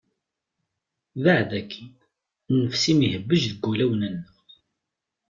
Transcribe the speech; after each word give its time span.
Baɛed 1.23 1.51
akin! 1.59 1.91
Nnefs-im 2.55 2.99
ihebbej 3.07 3.43
deg 3.51 3.63
wulawen-nneɣ. 3.65 4.29